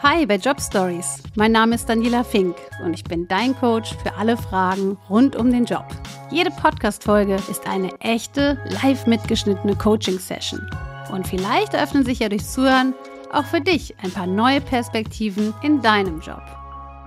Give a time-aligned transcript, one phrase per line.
[0.00, 1.20] Hi bei Job Stories.
[1.34, 2.54] Mein Name ist Daniela Fink
[2.84, 5.86] und ich bin dein Coach für alle Fragen rund um den Job.
[6.30, 10.64] Jede Podcast-Folge ist eine echte, live mitgeschnittene Coaching-Session.
[11.10, 12.94] Und vielleicht öffnen sich ja durchs Zuhören
[13.32, 16.42] auch für dich ein paar neue Perspektiven in deinem Job.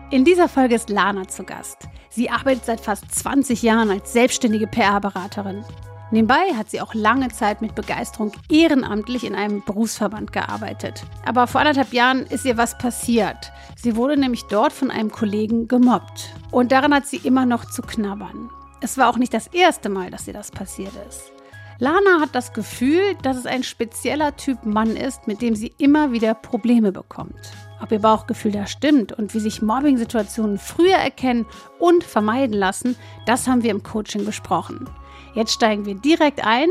[0.10, 1.88] In dieser Folge ist Lana zu Gast.
[2.10, 5.64] Sie arbeitet seit fast 20 Jahren als selbstständige PR-Beraterin.
[6.12, 11.06] Nebenbei hat sie auch lange Zeit mit Begeisterung ehrenamtlich in einem Berufsverband gearbeitet.
[11.26, 13.54] Aber vor anderthalb Jahren ist ihr was passiert.
[13.78, 16.36] Sie wurde nämlich dort von einem Kollegen gemobbt.
[16.52, 18.50] Und daran hat sie immer noch zu knabbern.
[18.82, 21.32] Es war auch nicht das erste Mal, dass ihr das passiert ist.
[21.80, 26.12] Lana hat das Gefühl, dass es ein spezieller Typ Mann ist, mit dem sie immer
[26.12, 27.54] wieder Probleme bekommt.
[27.82, 31.48] Ob ihr Bauchgefühl da stimmt und wie sich Mobbing-Situationen früher erkennen
[31.80, 34.88] und vermeiden lassen, das haben wir im Coaching besprochen.
[35.34, 36.68] Jetzt steigen wir direkt ein.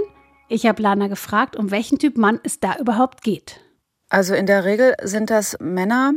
[0.49, 3.61] Ich habe Lana gefragt, um welchen Typ Mann es da überhaupt geht.
[4.11, 6.13] Also in der Regel sind das Männer.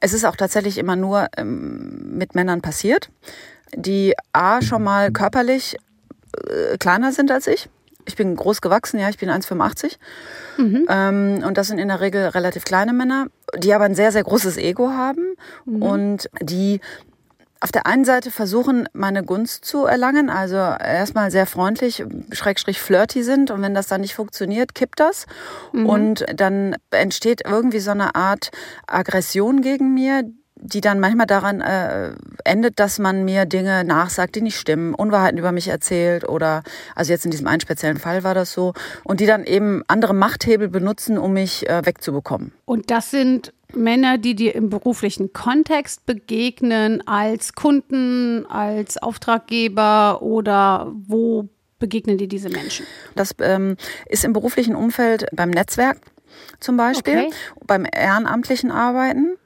[0.00, 3.10] Es ist auch tatsächlich immer nur ähm, mit Männern passiert,
[3.74, 5.76] die A schon mal körperlich
[6.48, 7.70] äh, kleiner sind als ich.
[8.04, 9.96] Ich bin groß gewachsen, ja, ich bin 1,85.
[10.58, 10.86] Mhm.
[10.88, 14.22] Ähm, und das sind in der Regel relativ kleine Männer, die aber ein sehr, sehr
[14.22, 15.82] großes Ego haben mhm.
[15.82, 16.80] und die
[17.60, 23.22] auf der einen Seite versuchen, meine Gunst zu erlangen, also erstmal sehr freundlich, schrägstrich flirty
[23.22, 25.26] sind und wenn das dann nicht funktioniert, kippt das
[25.72, 25.86] mhm.
[25.86, 28.50] und dann entsteht irgendwie so eine Art
[28.86, 30.24] Aggression gegen mir,
[30.58, 32.12] die dann manchmal daran äh,
[32.44, 36.62] endet, dass man mir Dinge nachsagt, die nicht stimmen, Unwahrheiten über mich erzählt oder,
[36.94, 38.72] also jetzt in diesem einen speziellen Fall war das so,
[39.04, 42.52] und die dann eben andere Machthebel benutzen, um mich äh, wegzubekommen.
[42.64, 50.92] Und das sind Männer, die dir im beruflichen Kontext begegnen, als Kunden, als Auftraggeber oder
[51.06, 52.86] wo begegnen dir diese Menschen?
[53.14, 53.76] Das ähm,
[54.08, 55.98] ist im beruflichen Umfeld beim Netzwerk
[56.60, 57.34] zum Beispiel, okay.
[57.66, 59.36] beim ehrenamtlichen Arbeiten.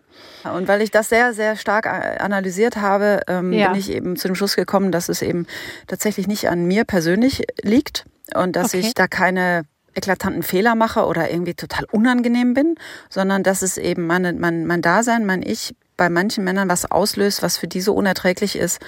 [0.55, 3.69] Und weil ich das sehr, sehr stark analysiert habe, ähm, ja.
[3.69, 5.47] bin ich eben zu dem Schluss gekommen, dass es eben
[5.86, 8.80] tatsächlich nicht an mir persönlich liegt und dass okay.
[8.80, 9.64] ich da keine
[9.95, 12.77] eklatanten Fehler mache oder irgendwie total unangenehm bin,
[13.08, 17.42] sondern dass es eben meine, mein, mein Dasein, mein Ich bei manchen Männern was auslöst,
[17.42, 18.80] was für die so unerträglich ist,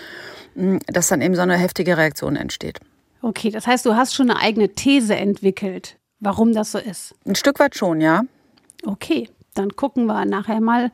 [0.54, 2.80] hm, dass dann eben so eine heftige Reaktion entsteht.
[3.20, 7.14] Okay, das heißt, du hast schon eine eigene These entwickelt, warum das so ist.
[7.26, 8.22] Ein Stück weit schon, ja.
[8.84, 10.90] Okay, dann gucken wir nachher mal,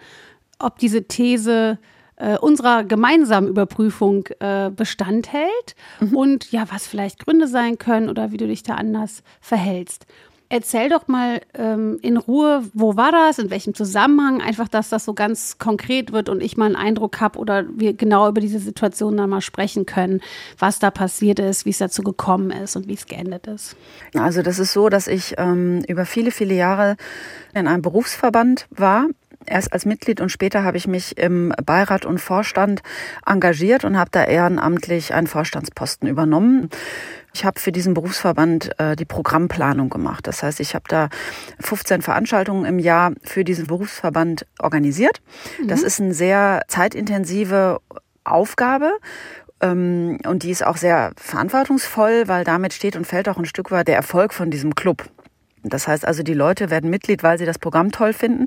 [0.58, 1.78] ob diese These
[2.18, 6.16] äh, unserer gemeinsamen Überprüfung äh, Bestand hält mhm.
[6.16, 10.06] und ja, was vielleicht Gründe sein können oder wie du dich da anders verhältst.
[10.50, 15.04] Erzähl doch mal ähm, in Ruhe, wo war das, in welchem Zusammenhang, einfach, dass das
[15.04, 18.58] so ganz konkret wird und ich mal einen Eindruck habe oder wir genau über diese
[18.58, 20.22] Situation dann mal sprechen können,
[20.58, 23.76] was da passiert ist, wie es dazu gekommen ist und wie es geendet ist.
[24.14, 26.96] Also das ist so, dass ich ähm, über viele, viele Jahre
[27.54, 29.06] in einem Berufsverband war
[29.50, 32.82] erst als Mitglied und später habe ich mich im Beirat und Vorstand
[33.26, 36.70] engagiert und habe da ehrenamtlich einen Vorstandsposten übernommen.
[37.34, 40.26] Ich habe für diesen Berufsverband äh, die Programmplanung gemacht.
[40.26, 41.08] Das heißt, ich habe da
[41.60, 45.20] 15 Veranstaltungen im Jahr für diesen Berufsverband organisiert.
[45.60, 45.68] Mhm.
[45.68, 47.80] Das ist eine sehr zeitintensive
[48.24, 48.92] Aufgabe
[49.60, 53.70] ähm, und die ist auch sehr verantwortungsvoll, weil damit steht und fällt auch ein Stück
[53.70, 55.04] weit der Erfolg von diesem Club.
[55.62, 58.46] Das heißt also, die Leute werden Mitglied, weil sie das Programm toll finden.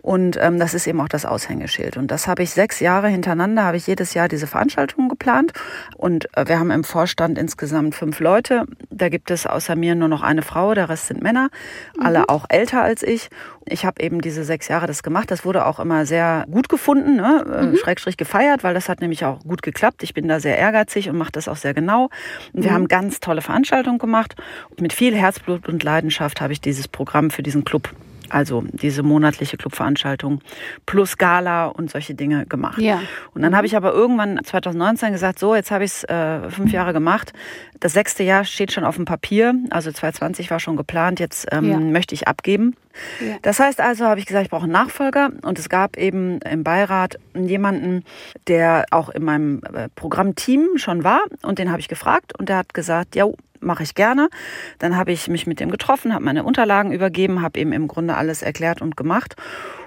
[0.00, 1.96] Und ähm, das ist eben auch das Aushängeschild.
[1.96, 5.52] Und das habe ich sechs Jahre hintereinander, habe ich jedes Jahr diese Veranstaltungen geplant.
[5.96, 8.64] Und äh, wir haben im Vorstand insgesamt fünf Leute.
[8.90, 11.48] Da gibt es außer mir nur noch eine Frau, der Rest sind Männer,
[11.96, 12.06] mhm.
[12.06, 13.28] alle auch älter als ich.
[13.66, 15.30] Ich habe eben diese sechs Jahre das gemacht.
[15.30, 17.44] Das wurde auch immer sehr gut gefunden, ne?
[17.46, 17.76] Äh, mhm.
[17.76, 20.02] Schrägstrich gefeiert, weil das hat nämlich auch gut geklappt.
[20.02, 22.08] Ich bin da sehr ehrgeizig und mache das auch sehr genau.
[22.52, 22.74] Und wir mhm.
[22.74, 24.34] haben ganz tolle Veranstaltungen gemacht.
[24.80, 27.90] mit viel Herzblut und Leidenschaft habe ich dieses Programm für diesen Club
[28.32, 30.40] also diese monatliche Clubveranstaltung
[30.86, 32.78] plus Gala und solche Dinge gemacht.
[32.78, 33.00] Ja.
[33.34, 36.72] Und dann habe ich aber irgendwann 2019 gesagt, so, jetzt habe ich es äh, fünf
[36.72, 37.32] Jahre gemacht.
[37.80, 41.64] Das sechste Jahr steht schon auf dem Papier, also 2020 war schon geplant, jetzt ähm,
[41.64, 41.78] ja.
[41.78, 42.74] möchte ich abgeben.
[43.20, 43.36] Ja.
[43.42, 46.64] Das heißt also, habe ich gesagt, ich brauche einen Nachfolger und es gab eben im
[46.64, 48.04] Beirat jemanden,
[48.46, 52.58] der auch in meinem äh, Programmteam schon war und den habe ich gefragt und der
[52.58, 53.26] hat gesagt, ja,
[53.62, 54.28] mache ich gerne.
[54.78, 58.16] Dann habe ich mich mit dem getroffen, habe meine Unterlagen übergeben, habe ihm im Grunde
[58.16, 59.36] alles erklärt und gemacht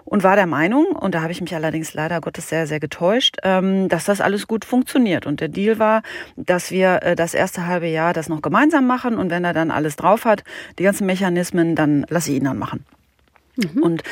[0.06, 3.38] und war der Meinung, und da habe ich mich allerdings leider Gottes sehr, sehr getäuscht,
[3.44, 5.26] ähm, dass das alles gut funktioniert.
[5.26, 6.04] Und der Deal war,
[6.36, 9.72] dass wir äh, das erste halbe Jahr das noch gemeinsam machen und wenn er dann
[9.72, 10.44] alles drauf hat,
[10.78, 12.86] die ganzen Mechanismen, dann lasse ich ihn dann machen.
[13.56, 13.84] Mhm.
[13.84, 14.04] Und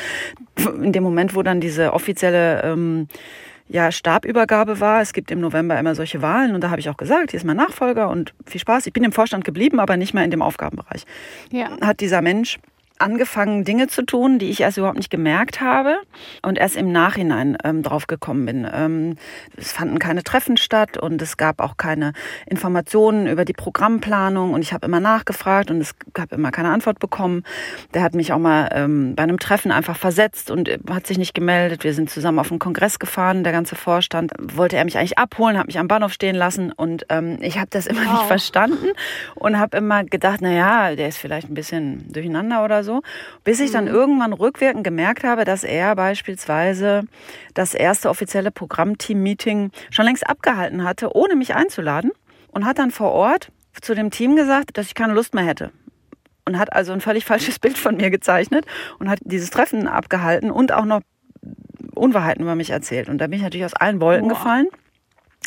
[0.82, 3.08] in dem Moment, wo dann diese offizielle ähm,
[3.68, 5.00] ja, Stabübergabe war.
[5.00, 7.44] Es gibt im November immer solche Wahlen und da habe ich auch gesagt, hier ist
[7.44, 8.86] mein Nachfolger und viel Spaß.
[8.86, 11.04] Ich bin im Vorstand geblieben, aber nicht mehr in dem Aufgabenbereich.
[11.50, 11.70] Ja.
[11.80, 12.58] Hat dieser Mensch
[12.98, 15.96] angefangen, Dinge zu tun, die ich erst überhaupt nicht gemerkt habe
[16.42, 18.68] und erst im Nachhinein ähm, drauf gekommen bin.
[18.72, 19.16] Ähm,
[19.56, 22.12] es fanden keine Treffen statt und es gab auch keine
[22.46, 27.00] Informationen über die Programmplanung und ich habe immer nachgefragt und es gab immer keine Antwort
[27.00, 27.42] bekommen.
[27.94, 31.18] Der hat mich auch mal ähm, bei einem Treffen einfach versetzt und äh, hat sich
[31.18, 31.82] nicht gemeldet.
[31.82, 35.58] Wir sind zusammen auf einen Kongress gefahren, der ganze Vorstand wollte er mich eigentlich abholen,
[35.58, 38.12] hat mich am Bahnhof stehen lassen und ähm, ich habe das immer wow.
[38.12, 38.86] nicht verstanden
[39.34, 43.02] und habe immer gedacht, na ja, der ist vielleicht ein bisschen durcheinander oder so,
[43.42, 43.94] bis ich dann mhm.
[43.94, 47.02] irgendwann rückwirkend gemerkt habe, dass er beispielsweise
[47.54, 52.12] das erste offizielle Programmteam-Meeting schon längst abgehalten hatte, ohne mich einzuladen
[52.52, 53.50] und hat dann vor Ort
[53.80, 55.72] zu dem Team gesagt, dass ich keine Lust mehr hätte
[56.44, 58.66] und hat also ein völlig falsches Bild von mir gezeichnet
[58.98, 61.00] und hat dieses Treffen abgehalten und auch noch
[61.94, 63.08] Unwahrheiten über mich erzählt.
[63.08, 64.38] Und da bin ich natürlich aus allen Wolken wow.
[64.38, 64.68] gefallen.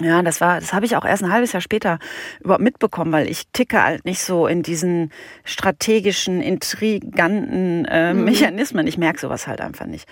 [0.01, 1.97] Ja, das war, das habe ich auch erst ein halbes Jahr später
[2.39, 5.11] überhaupt mitbekommen, weil ich ticke halt nicht so in diesen
[5.43, 8.25] strategischen, intriganten äh, mhm.
[8.25, 8.85] Mechanismen.
[8.85, 10.07] Ich merke sowas halt einfach nicht.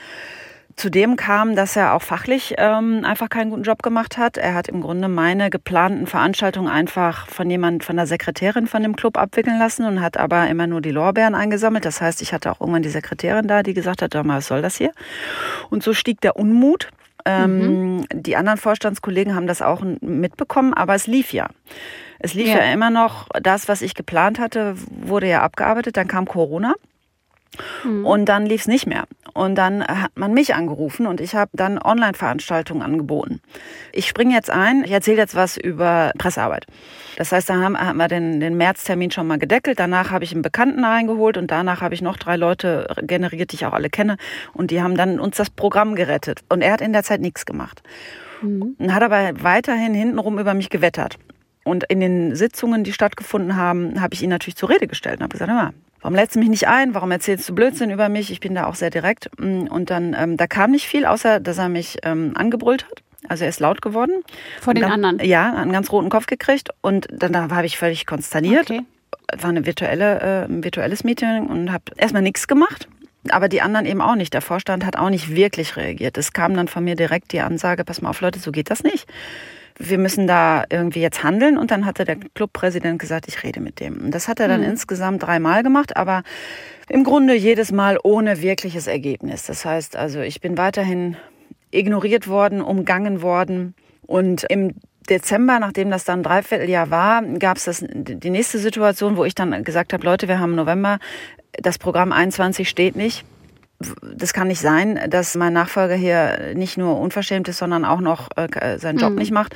[0.76, 4.36] Zudem kam, dass er auch fachlich ähm, einfach keinen guten Job gemacht hat.
[4.36, 8.98] Er hat im Grunde meine geplanten Veranstaltungen einfach von jemand, von der Sekretärin von dem
[8.98, 11.86] Club abwickeln lassen und hat aber immer nur die Lorbeeren eingesammelt.
[11.86, 14.62] Das heißt, ich hatte auch irgendwann die Sekretärin da, die gesagt hat, mal, was soll
[14.62, 14.92] das hier?
[15.70, 16.90] Und so stieg der Unmut.
[17.26, 18.06] Ähm, mhm.
[18.14, 21.50] Die anderen Vorstandskollegen haben das auch mitbekommen, aber es lief ja.
[22.20, 22.58] Es lief ja.
[22.58, 25.98] ja immer noch, das, was ich geplant hatte, wurde ja abgearbeitet.
[25.98, 26.76] Dann kam Corona.
[27.84, 28.06] Mhm.
[28.06, 29.06] Und dann lief es nicht mehr.
[29.36, 33.42] Und dann hat man mich angerufen und ich habe dann Online-Veranstaltungen angeboten.
[33.92, 36.66] Ich springe jetzt ein, ich erzähle jetzt was über Pressearbeit.
[37.18, 39.78] Das heißt, da haben, haben wir den, den Märztermin schon mal gedeckelt.
[39.78, 43.56] Danach habe ich einen Bekannten reingeholt und danach habe ich noch drei Leute generiert, die
[43.56, 44.16] ich auch alle kenne.
[44.54, 46.40] Und die haben dann uns das Programm gerettet.
[46.48, 47.84] Und er hat in der Zeit nichts gemacht.
[48.42, 48.78] Mhm.
[48.80, 51.18] Und hat aber weiterhin hintenrum über mich gewettert.
[51.66, 55.24] Und in den Sitzungen, die stattgefunden haben, habe ich ihn natürlich zur Rede gestellt und
[55.24, 55.74] habe gesagt, hör mal,
[56.06, 56.94] warum lädst du mich nicht ein?
[56.94, 58.30] Warum erzählst du Blödsinn über mich?
[58.30, 59.28] Ich bin da auch sehr direkt.
[59.40, 63.02] Mm, und dann, ähm, da kam nicht viel, außer dass er mich ähm, angebrüllt hat.
[63.28, 64.22] Also er ist laut geworden.
[64.62, 65.28] Vor den dann, anderen?
[65.28, 66.70] Ja, einen ganz roten Kopf gekriegt.
[66.82, 68.70] Und dann da habe ich völlig konsterniert.
[68.70, 68.84] Okay.
[69.36, 72.88] War eine virtuelle, äh, ein virtuelles Meeting und habe erstmal nichts gemacht.
[73.30, 74.36] Aber die anderen eben auch nicht.
[74.36, 76.20] Der Vorstand hat auch nicht wirklich reagiert.
[76.20, 78.84] Es kam dann von mir direkt die Ansage, pass mal auf Leute, so geht das
[78.84, 79.08] nicht
[79.78, 81.58] wir müssen da irgendwie jetzt handeln.
[81.58, 84.00] Und dann hatte der Clubpräsident gesagt, ich rede mit dem.
[84.00, 84.70] Und das hat er dann mhm.
[84.70, 86.24] insgesamt dreimal gemacht, aber
[86.90, 89.44] im Grunde jedes Mal ohne wirkliches Ergebnis.
[89.44, 91.18] Das heißt also, ich bin weiterhin
[91.72, 93.76] ignoriert worden, umgangen worden.
[94.06, 94.76] Und im
[95.10, 99.94] Dezember, nachdem das dann Dreivierteljahr war, gab es die nächste Situation, wo ich dann gesagt
[99.94, 101.00] habe, Leute, wir haben November,
[101.54, 103.26] das Programm 21 steht nicht
[103.80, 108.30] das kann nicht sein, dass mein Nachfolger hier nicht nur unverschämt ist, sondern auch noch
[108.36, 109.18] äh, seinen Job mhm.
[109.18, 109.56] nicht macht.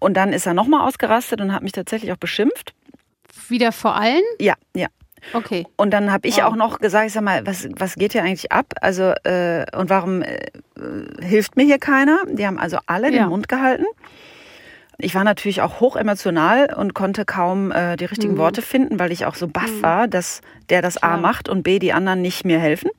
[0.00, 2.74] Und dann ist er nochmal ausgerastet und hat mich tatsächlich auch beschimpft.
[3.48, 4.22] Wieder vor allen?
[4.40, 4.88] Ja, ja.
[5.32, 5.66] Okay.
[5.76, 6.44] Und dann habe ich wow.
[6.44, 8.66] auch noch gesagt, ich sag mal, was, was geht hier eigentlich ab?
[8.80, 10.38] Also, äh, und warum äh,
[11.20, 12.20] hilft mir hier keiner?
[12.28, 13.24] Die haben also alle ja.
[13.24, 13.84] den Mund gehalten.
[15.00, 18.38] Ich war natürlich auch hoch emotional und konnte kaum äh, die richtigen mhm.
[18.38, 19.82] Worte finden, weil ich auch so baff mhm.
[19.82, 20.40] war, dass
[20.70, 21.12] der das Klar.
[21.12, 22.90] A macht und B die anderen nicht mir helfen.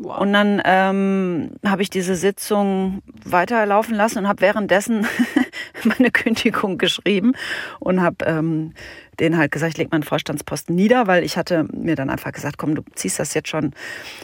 [0.00, 0.18] Wow.
[0.18, 5.06] Und dann ähm, habe ich diese Sitzung weiterlaufen lassen und habe währenddessen
[5.84, 7.34] meine Kündigung geschrieben
[7.78, 8.72] und habe ähm,
[9.20, 12.58] denen halt gesagt, ich lege meinen Vorstandsposten nieder, weil ich hatte mir dann einfach gesagt,
[12.58, 13.74] komm, du ziehst das jetzt schon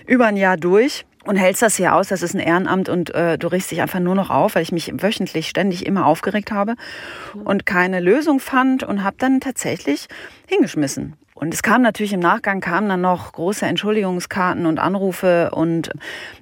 [0.05, 3.37] über ein Jahr durch und hältst das hier aus, das ist ein Ehrenamt und äh,
[3.37, 6.75] du riechst dich einfach nur noch auf, weil ich mich wöchentlich ständig immer aufgeregt habe
[7.45, 10.09] und keine Lösung fand und habe dann tatsächlich
[10.47, 11.19] hingeschmissen.
[11.39, 15.93] Und es kam natürlich im Nachgang, kamen dann noch große Entschuldigungskarten und Anrufe und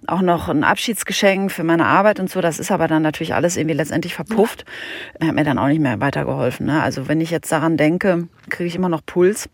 [0.06, 2.40] auch noch ein Abschiedsgeschenk für meine Arbeit und so.
[2.40, 4.64] Das ist aber dann natürlich alles irgendwie letztendlich verpufft.
[5.22, 6.64] Hat mir dann auch nicht mehr weitergeholfen.
[6.64, 6.82] Ne?
[6.82, 9.50] Also wenn ich jetzt daran denke, kriege ich immer noch Puls,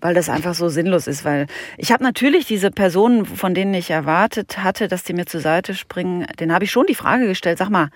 [0.00, 1.24] weil das einfach so sinnlos ist.
[1.24, 1.46] Weil
[1.78, 5.74] ich habe natürlich diese Personen, von denen ich erwartet hatte, dass die mir zur Seite
[5.74, 7.88] springen, denen habe ich schon die Frage gestellt, sag mal,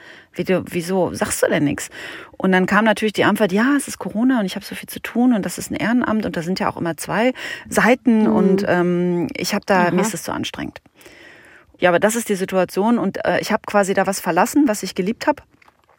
[0.46, 1.90] wieso sagst du denn nichts?
[2.36, 4.88] Und dann kam natürlich die Antwort, ja, es ist Corona und ich habe so viel
[4.88, 7.32] zu tun und das ist ein Ehrenamt und da sind ja auch immer zwei
[7.68, 8.32] Seiten mhm.
[8.34, 9.90] und ähm, ich habe da, Aha.
[9.90, 10.80] mir ist das zu anstrengend.
[11.78, 14.82] Ja, aber das ist die Situation und äh, ich habe quasi da was verlassen, was
[14.82, 15.42] ich geliebt habe,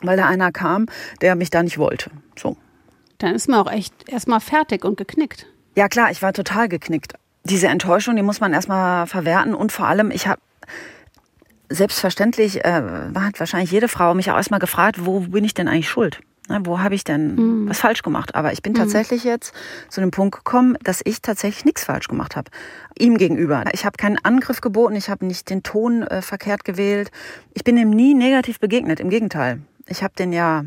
[0.01, 0.87] weil da einer kam,
[1.21, 2.11] der mich da nicht wollte.
[2.37, 2.57] So.
[3.17, 5.45] Dann ist man auch echt erstmal fertig und geknickt.
[5.75, 7.13] Ja klar, ich war total geknickt.
[7.43, 10.41] Diese Enttäuschung, die muss man erstmal verwerten und vor allem, ich habe
[11.69, 12.81] selbstverständlich, äh,
[13.15, 16.19] hat wahrscheinlich jede Frau mich auch erstmal gefragt, wo bin ich denn eigentlich schuld?
[16.49, 17.69] Na, wo habe ich denn mhm.
[17.69, 18.33] was falsch gemacht?
[18.33, 18.77] Aber ich bin mhm.
[18.77, 19.53] tatsächlich jetzt
[19.87, 22.49] zu dem Punkt gekommen, dass ich tatsächlich nichts falsch gemacht habe.
[22.97, 23.65] Ihm gegenüber.
[23.71, 27.11] Ich habe keinen Angriff geboten, ich habe nicht den Ton äh, verkehrt gewählt.
[27.53, 29.61] Ich bin ihm nie negativ begegnet, im Gegenteil.
[29.87, 30.65] Ich habe den ja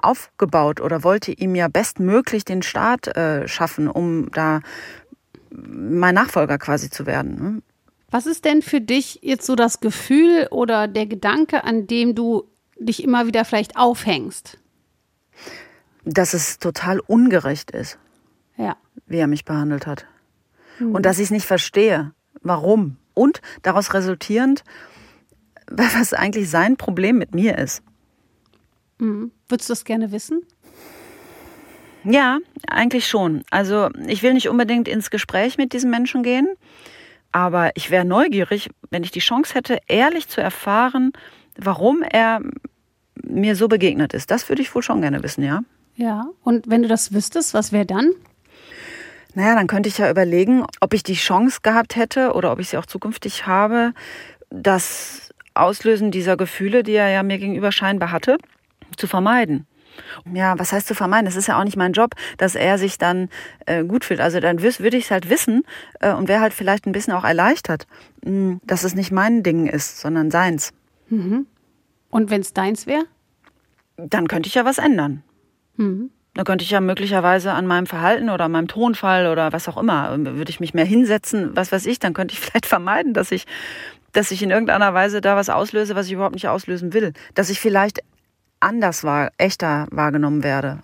[0.00, 4.60] aufgebaut oder wollte ihm ja bestmöglich den Start äh, schaffen, um da
[5.50, 7.62] mein Nachfolger quasi zu werden.
[8.10, 12.44] Was ist denn für dich jetzt so das Gefühl oder der Gedanke, an dem du
[12.78, 14.58] dich immer wieder vielleicht aufhängst?
[16.04, 17.98] Dass es total ungerecht ist,
[18.56, 18.76] ja.
[19.06, 20.06] wie er mich behandelt hat.
[20.78, 20.94] Mhm.
[20.94, 22.12] Und dass ich es nicht verstehe.
[22.42, 22.96] Warum?
[23.14, 24.64] Und daraus resultierend,
[25.66, 27.82] was eigentlich sein Problem mit mir ist.
[28.98, 29.32] Mhm.
[29.48, 30.42] Würdest du das gerne wissen?
[32.04, 33.44] Ja, eigentlich schon.
[33.50, 36.48] Also ich will nicht unbedingt ins Gespräch mit diesem Menschen gehen,
[37.34, 41.12] aber ich wäre neugierig, wenn ich die Chance hätte, ehrlich zu erfahren,
[41.58, 42.40] warum er
[43.24, 44.30] mir so begegnet ist.
[44.30, 45.62] Das würde ich wohl schon gerne wissen, ja.
[45.96, 48.12] Ja, und wenn du das wüsstest, was wäre dann?
[49.34, 52.68] Naja, dann könnte ich ja überlegen, ob ich die Chance gehabt hätte oder ob ich
[52.68, 53.94] sie auch zukünftig habe,
[54.50, 58.38] das Auslösen dieser Gefühle, die er ja mir gegenüber scheinbar hatte,
[58.96, 59.66] zu vermeiden.
[60.32, 61.26] Ja, was heißt zu vermeiden?
[61.26, 63.28] Das ist ja auch nicht mein Job, dass er sich dann
[63.66, 64.20] äh, gut fühlt.
[64.20, 65.64] Also dann würde ich es halt wissen
[66.00, 67.86] äh, und wäre halt vielleicht ein bisschen auch erleichtert,
[68.24, 70.72] mh, hm, dass es nicht mein Ding ist, sondern seins.
[71.08, 71.46] Mhm.
[72.10, 73.04] Und wenn es deins wäre?
[73.96, 75.22] Dann könnte ich ja was ändern.
[75.76, 76.10] Mhm.
[76.34, 79.76] Dann könnte ich ja möglicherweise an meinem Verhalten oder an meinem Tonfall oder was auch
[79.76, 83.30] immer, würde ich mich mehr hinsetzen, was weiß ich, dann könnte ich vielleicht vermeiden, dass
[83.30, 83.46] ich,
[84.12, 87.12] dass ich in irgendeiner Weise da was auslöse, was ich überhaupt nicht auslösen will.
[87.34, 88.00] Dass ich vielleicht
[88.64, 90.80] anders war, echter wahrgenommen werde.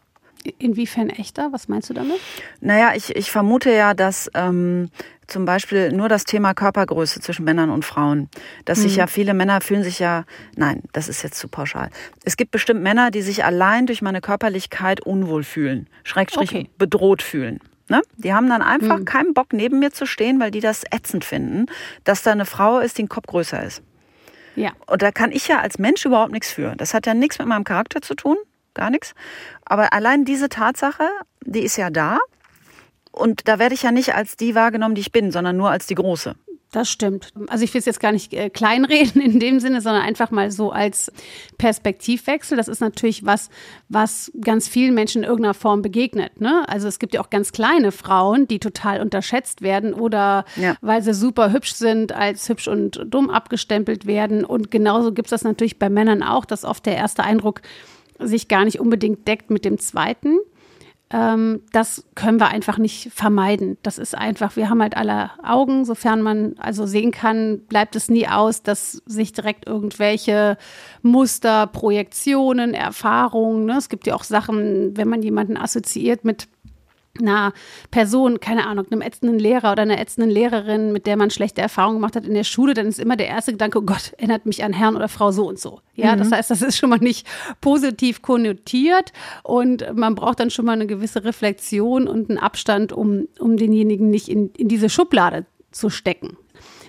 [0.59, 1.53] Inwiefern echter?
[1.53, 2.19] Was meinst du damit?
[2.61, 4.91] Naja, ich, ich vermute ja, dass ähm,
[5.27, 8.29] zum Beispiel nur das Thema Körpergröße zwischen Männern und Frauen,
[8.65, 8.83] dass mhm.
[8.83, 10.25] sich ja viele Männer fühlen sich ja,
[10.57, 11.91] nein, das ist jetzt zu pauschal.
[12.25, 16.71] Es gibt bestimmt Männer, die sich allein durch meine Körperlichkeit unwohl fühlen, schrägstrich okay.
[16.79, 17.61] bedroht fühlen.
[17.89, 18.03] Ne?
[18.17, 19.05] Die haben dann einfach mhm.
[19.05, 21.67] keinen Bock, neben mir zu stehen, weil die das ätzend finden,
[22.05, 23.83] dass da eine Frau ist, die ein Kopf größer ist.
[24.57, 24.73] Ja.
[24.87, 26.75] Und da kann ich ja als Mensch überhaupt nichts für.
[26.76, 28.37] Das hat ja nichts mit meinem Charakter zu tun,
[28.75, 29.14] gar nichts.
[29.64, 31.09] Aber allein diese Tatsache,
[31.45, 32.19] die ist ja da.
[33.12, 35.87] Und da werde ich ja nicht als die wahrgenommen, die ich bin, sondern nur als
[35.87, 36.35] die große.
[36.73, 37.33] Das stimmt.
[37.49, 40.53] Also ich will es jetzt gar nicht äh, kleinreden in dem Sinne, sondern einfach mal
[40.53, 41.11] so als
[41.59, 42.57] Perspektivwechsel.
[42.57, 43.50] Das ist natürlich was,
[43.89, 46.41] was ganz vielen Menschen in irgendeiner Form begegnet.
[46.41, 46.62] Ne?
[46.69, 50.77] Also es gibt ja auch ganz kleine Frauen, die total unterschätzt werden oder ja.
[50.81, 54.45] weil sie super hübsch sind, als hübsch und dumm abgestempelt werden.
[54.45, 57.62] Und genauso gibt es das natürlich bei Männern auch, dass oft der erste Eindruck
[58.21, 60.39] sich gar nicht unbedingt deckt mit dem zweiten
[61.12, 63.79] ähm, das können wir einfach nicht vermeiden.
[63.83, 68.09] Das ist einfach, wir haben halt alle Augen, sofern man also sehen kann, bleibt es
[68.09, 70.57] nie aus, dass sich direkt irgendwelche
[71.02, 73.76] Muster, Projektionen, Erfahrungen, ne?
[73.76, 76.47] es gibt ja auch Sachen, wenn man jemanden assoziiert mit
[77.21, 77.53] einer
[77.91, 81.97] Person, keine Ahnung, einem ätzenden Lehrer oder einer ätzenden Lehrerin, mit der man schlechte Erfahrungen
[81.97, 84.65] gemacht hat in der Schule, dann ist immer der erste Gedanke, oh Gott, erinnert mich
[84.65, 85.81] an Herrn oder Frau so und so.
[85.95, 86.19] Ja, mhm.
[86.19, 87.27] das heißt, das ist schon mal nicht
[87.61, 89.12] positiv konnotiert
[89.43, 94.11] und man braucht dann schon mal eine gewisse Reflexion und einen Abstand, um, um denjenigen
[94.11, 96.37] nicht in, in diese Schublade zu stecken.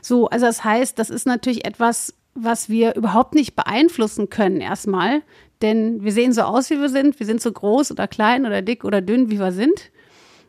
[0.02, 5.22] So, also das heißt, das ist natürlich etwas, was wir überhaupt nicht beeinflussen können erstmal,
[5.62, 8.62] denn wir sehen so aus, wie wir sind, wir sind so groß oder klein oder
[8.62, 9.92] dick oder dünn, wie wir sind.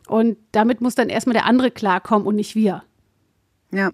[0.07, 2.83] Und damit muss dann erstmal der andere klarkommen und nicht wir.
[3.71, 3.91] Ja.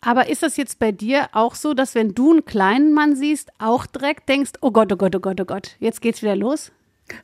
[0.00, 3.50] Aber ist das jetzt bei dir auch so, dass wenn du einen kleinen Mann siehst,
[3.58, 6.70] auch direkt denkst, oh Gott, oh Gott, oh Gott, oh Gott, jetzt geht's wieder los?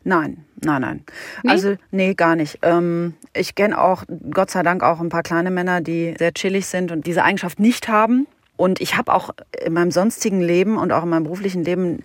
[0.02, 1.04] Nein, nein, nein.
[1.42, 1.50] Nee?
[1.50, 2.58] Also, nee, gar nicht.
[2.62, 6.66] Ähm, ich kenne auch, Gott sei Dank, auch ein paar kleine Männer, die sehr chillig
[6.66, 8.26] sind und diese Eigenschaft nicht haben.
[8.56, 9.30] Und ich habe auch
[9.64, 12.04] in meinem sonstigen Leben und auch in meinem beruflichen Leben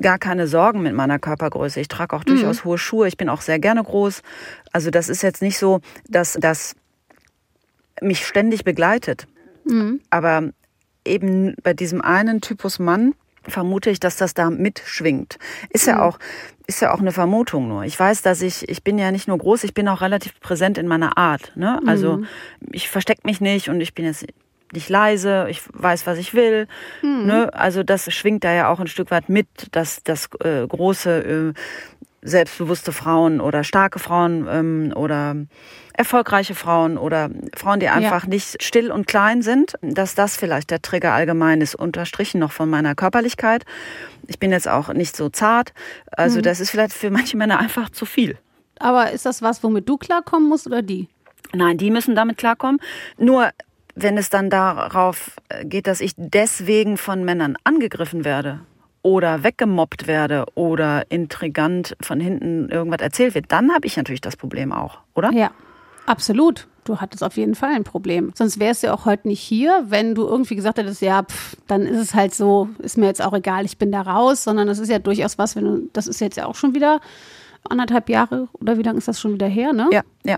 [0.00, 1.80] gar keine Sorgen mit meiner Körpergröße.
[1.80, 2.68] Ich trage auch durchaus mhm.
[2.68, 3.08] hohe Schuhe.
[3.08, 4.22] Ich bin auch sehr gerne groß.
[4.72, 6.74] Also das ist jetzt nicht so, dass das
[8.00, 9.28] mich ständig begleitet.
[9.64, 10.00] Mhm.
[10.10, 10.50] Aber
[11.04, 13.14] eben bei diesem einen Typus Mann
[13.46, 15.38] vermute ich, dass das da mitschwingt.
[15.70, 16.00] Ist ja mhm.
[16.00, 16.18] auch,
[16.66, 17.84] ist ja auch eine Vermutung nur.
[17.84, 20.78] Ich weiß, dass ich, ich bin ja nicht nur groß, ich bin auch relativ präsent
[20.78, 21.52] in meiner Art.
[21.54, 21.80] Ne?
[21.86, 22.26] Also mhm.
[22.72, 24.26] ich verstecke mich nicht und ich bin jetzt
[24.72, 26.66] nicht leise, ich weiß, was ich will.
[27.02, 27.26] Mhm.
[27.26, 27.54] Ne?
[27.54, 31.52] Also das schwingt da ja auch ein Stück weit mit, dass das äh, große, äh,
[32.24, 35.36] selbstbewusste Frauen oder starke Frauen ähm, oder
[35.92, 38.30] erfolgreiche Frauen oder Frauen, die einfach ja.
[38.30, 42.68] nicht still und klein sind, dass das vielleicht der Trigger allgemein ist, unterstrichen noch von
[42.68, 43.64] meiner Körperlichkeit.
[44.26, 45.74] Ich bin jetzt auch nicht so zart.
[46.10, 46.42] Also mhm.
[46.42, 48.38] das ist vielleicht für manche Männer einfach zu viel.
[48.78, 51.08] Aber ist das was, womit du klarkommen musst oder die?
[51.52, 52.80] Nein, die müssen damit klarkommen.
[53.18, 53.50] Nur
[53.94, 58.60] wenn es dann darauf äh, geht, dass ich deswegen von Männern angegriffen werde
[59.02, 64.36] oder weggemobbt werde oder intrigant von hinten irgendwas erzählt wird, dann habe ich natürlich das
[64.36, 65.30] Problem auch, oder?
[65.32, 65.50] Ja,
[66.06, 66.66] absolut.
[66.84, 68.32] Du hattest auf jeden Fall ein Problem.
[68.34, 71.82] Sonst wärst du auch heute nicht hier, wenn du irgendwie gesagt hättest, ja, pff, dann
[71.82, 74.78] ist es halt so, ist mir jetzt auch egal, ich bin da raus, sondern das
[74.78, 77.00] ist ja durchaus was, wenn du, das ist jetzt ja auch schon wieder
[77.68, 79.88] anderthalb Jahre oder wie lange ist das schon wieder her, ne?
[79.92, 80.36] Ja, ja.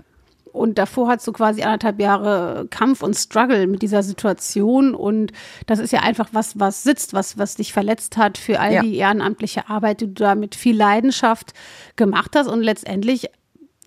[0.57, 4.95] Und davor hast du quasi anderthalb Jahre Kampf und Struggle mit dieser Situation.
[4.95, 5.31] Und
[5.65, 8.81] das ist ja einfach was, was sitzt, was, was dich verletzt hat für all ja.
[8.81, 11.53] die ehrenamtliche Arbeit, die du da mit viel Leidenschaft
[11.95, 12.47] gemacht hast.
[12.47, 13.29] Und letztendlich,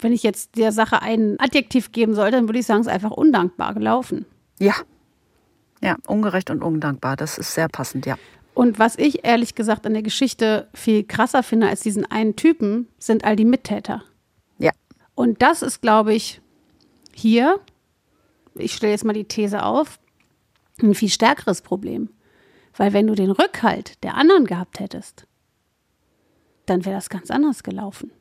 [0.00, 2.92] wenn ich jetzt der Sache ein Adjektiv geben sollte, dann würde ich sagen, es ist
[2.92, 4.26] einfach undankbar gelaufen.
[4.58, 4.74] Ja.
[5.82, 7.16] Ja, ungerecht und undankbar.
[7.16, 8.16] Das ist sehr passend, ja.
[8.54, 12.88] Und was ich ehrlich gesagt an der Geschichte viel krasser finde als diesen einen Typen,
[12.98, 14.02] sind all die Mittäter.
[14.58, 14.72] Ja.
[15.14, 16.42] Und das ist, glaube ich,
[17.20, 17.60] hier,
[18.54, 19.98] ich stelle jetzt mal die These auf,
[20.82, 22.10] ein viel stärkeres Problem.
[22.76, 25.26] Weil wenn du den Rückhalt der anderen gehabt hättest,
[26.66, 28.12] dann wäre das ganz anders gelaufen.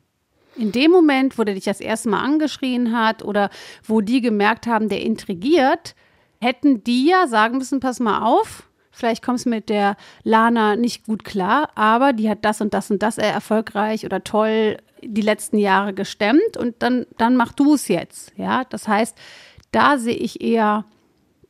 [0.56, 3.50] In dem Moment, wo der dich das erste Mal angeschrien hat oder
[3.84, 5.96] wo die gemerkt haben, der intrigiert,
[6.42, 8.69] hätten die ja sagen müssen, pass mal auf,
[9.00, 12.92] vielleicht kommst du mit der Lana nicht gut klar, aber die hat das und das
[12.92, 17.88] und das erfolgreich oder toll die letzten Jahre gestemmt und dann, dann mach du es
[17.88, 18.34] jetzt.
[18.36, 19.18] Ja, das heißt,
[19.72, 20.86] da sehe ich eher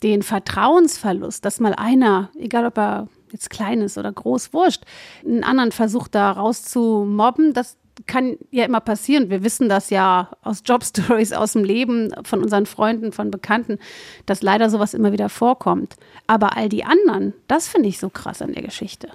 [0.04, 4.84] den Vertrauensverlust, dass mal einer, egal ob er jetzt klein ist oder groß, wurscht,
[5.26, 7.78] einen anderen versucht da rauszumobben, das
[8.08, 9.30] kann ja immer passieren.
[9.30, 13.80] Wir wissen das ja aus Jobstories, aus dem Leben, von unseren Freunden, von Bekannten,
[14.26, 15.96] dass leider sowas immer wieder vorkommt.
[16.28, 19.10] Aber all die anderen, das finde ich so krass an der Geschichte.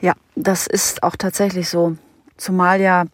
[0.00, 1.96] Ja, das ist auch tatsächlich so.
[2.36, 3.04] Zumal ja,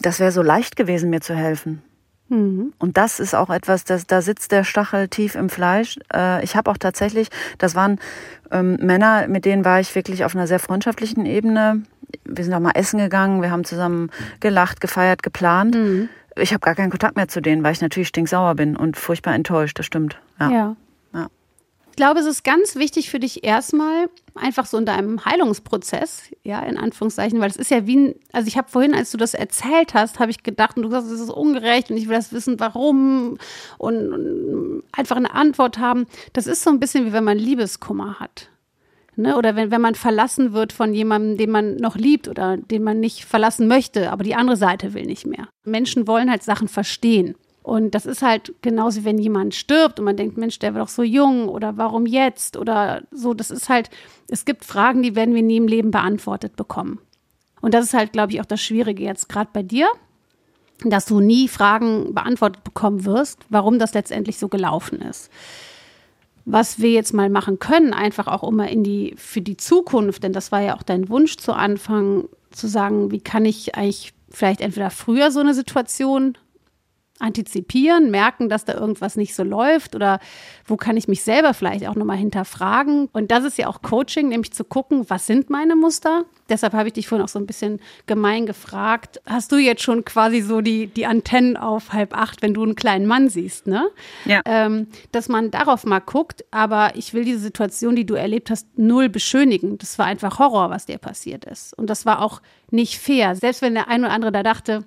[0.00, 1.82] das wäre so leicht gewesen, mir zu helfen.
[2.30, 2.72] Mhm.
[2.78, 5.98] Und das ist auch etwas, das, da sitzt der Stachel tief im Fleisch.
[6.14, 7.98] Äh, ich habe auch tatsächlich, das waren
[8.50, 11.82] ähm, Männer, mit denen war ich wirklich auf einer sehr freundschaftlichen Ebene.
[12.24, 14.10] Wir sind auch mal essen gegangen, wir haben zusammen
[14.40, 15.74] gelacht, gefeiert, geplant.
[15.74, 16.08] Mhm.
[16.36, 19.34] Ich habe gar keinen Kontakt mehr zu denen, weil ich natürlich stinksauer bin und furchtbar
[19.34, 20.18] enttäuscht, das stimmt.
[20.38, 20.50] ja.
[20.50, 20.76] ja
[22.00, 26.78] glaube, es ist ganz wichtig für dich erstmal einfach so in deinem Heilungsprozess, ja, in
[26.78, 29.92] Anführungszeichen, weil es ist ja wie ein, also ich habe vorhin, als du das erzählt
[29.92, 32.58] hast, habe ich gedacht, und du sagst, es ist ungerecht und ich will das wissen,
[32.58, 33.36] warum
[33.76, 36.06] und, und einfach eine Antwort haben.
[36.32, 38.48] Das ist so ein bisschen wie wenn man Liebeskummer hat.
[39.16, 39.36] Ne?
[39.36, 42.98] Oder wenn, wenn man verlassen wird von jemandem, den man noch liebt oder den man
[42.98, 45.48] nicht verlassen möchte, aber die andere Seite will nicht mehr.
[45.66, 47.34] Menschen wollen halt Sachen verstehen.
[47.70, 50.88] Und das ist halt genauso, wenn jemand stirbt und man denkt, Mensch, der war doch
[50.88, 53.32] so jung oder warum jetzt oder so.
[53.32, 53.90] Das ist halt,
[54.26, 56.98] es gibt Fragen, die werden wir nie im Leben beantwortet bekommen.
[57.60, 59.86] Und das ist halt, glaube ich, auch das Schwierige jetzt gerade bei dir,
[60.84, 65.30] dass du nie Fragen beantwortet bekommen wirst, warum das letztendlich so gelaufen ist.
[66.46, 70.32] Was wir jetzt mal machen können, einfach auch immer in die, für die Zukunft, denn
[70.32, 74.60] das war ja auch dein Wunsch zu Anfang, zu sagen, wie kann ich eigentlich vielleicht
[74.60, 76.36] entweder früher so eine Situation
[77.20, 80.20] antizipieren, merken, dass da irgendwas nicht so läuft oder
[80.66, 83.08] wo kann ich mich selber vielleicht auch nochmal hinterfragen.
[83.12, 86.24] Und das ist ja auch Coaching, nämlich zu gucken, was sind meine Muster?
[86.48, 89.20] Deshalb habe ich dich vorhin auch so ein bisschen gemein gefragt.
[89.26, 92.74] Hast du jetzt schon quasi so die, die Antennen auf halb acht, wenn du einen
[92.74, 93.88] kleinen Mann siehst, ne?
[94.24, 94.40] Ja.
[94.44, 98.66] Ähm, dass man darauf mal guckt, aber ich will diese Situation, die du erlebt hast,
[98.76, 99.78] null beschönigen.
[99.78, 101.76] Das war einfach Horror, was dir passiert ist.
[101.78, 103.34] Und das war auch nicht fair.
[103.36, 104.84] Selbst wenn der ein oder andere da dachte,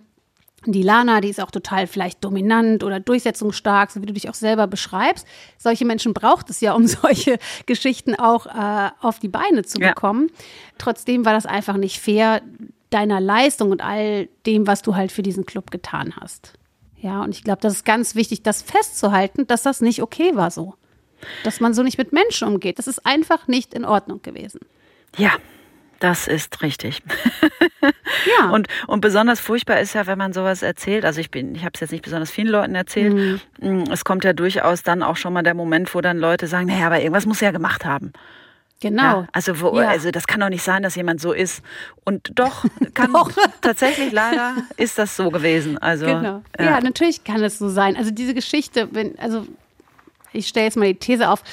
[0.65, 4.33] die Lana, die ist auch total vielleicht dominant oder durchsetzungsstark, so wie du dich auch
[4.33, 5.27] selber beschreibst.
[5.57, 10.29] Solche Menschen braucht es ja, um solche Geschichten auch äh, auf die Beine zu bekommen.
[10.29, 10.43] Ja.
[10.77, 12.41] Trotzdem war das einfach nicht fair
[12.89, 16.53] deiner Leistung und all dem, was du halt für diesen Club getan hast.
[16.97, 20.51] Ja, und ich glaube, das ist ganz wichtig, das festzuhalten, dass das nicht okay war
[20.51, 20.75] so.
[21.43, 22.79] Dass man so nicht mit Menschen umgeht.
[22.79, 24.59] Das ist einfach nicht in Ordnung gewesen.
[25.17, 25.31] Ja,
[26.03, 27.01] das ist richtig.
[27.81, 28.49] ja.
[28.49, 31.05] Und, und besonders furchtbar ist ja, wenn man sowas erzählt.
[31.05, 33.13] Also ich bin, ich habe es jetzt nicht besonders vielen Leuten erzählt.
[33.13, 33.39] Mhm.
[33.61, 36.67] Mm, es kommt ja durchaus dann auch schon mal der Moment, wo dann Leute sagen,
[36.67, 38.11] naja, aber irgendwas muss er ja gemacht haben.
[38.81, 39.01] Genau.
[39.01, 39.87] Ja, also, wo, ja.
[39.87, 41.63] also das kann doch nicht sein, dass jemand so ist.
[42.03, 43.31] Und doch, kann doch.
[43.61, 45.77] tatsächlich leider ist das so gewesen.
[45.77, 46.41] Also, genau.
[46.59, 46.65] ja.
[46.65, 47.95] ja, natürlich kann es so sein.
[47.95, 49.47] Also diese Geschichte, wenn, also
[50.33, 51.43] ich stelle jetzt mal die These auf,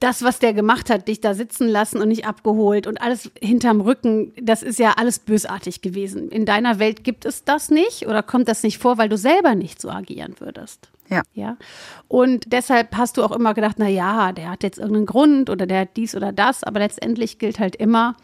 [0.00, 3.82] das, was der gemacht hat, dich da sitzen lassen und nicht abgeholt und alles hinterm
[3.82, 6.30] Rücken, das ist ja alles bösartig gewesen.
[6.30, 9.54] In deiner Welt gibt es das nicht oder kommt das nicht vor, weil du selber
[9.54, 10.88] nicht so agieren würdest.
[11.10, 11.22] Ja.
[11.34, 11.56] ja.
[12.08, 15.66] Und deshalb hast du auch immer gedacht, na ja, der hat jetzt irgendeinen Grund oder
[15.66, 18.16] der hat dies oder das, aber letztendlich gilt halt immer,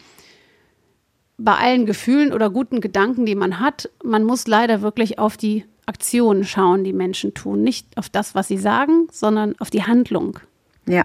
[1.39, 5.65] bei allen Gefühlen oder guten Gedanken, die man hat, man muss leider wirklich auf die
[5.85, 7.63] Aktionen schauen, die Menschen tun.
[7.63, 10.41] Nicht auf das, was sie sagen, sondern auf die Handlung.
[10.89, 11.05] Ja.